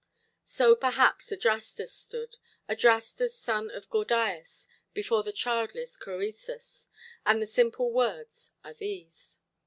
[0.47, 6.87] So perhaps Adrastus stood, Adrastus son of Gordias, before the childless Crœsus;
[7.23, 9.37] and the simple words are these.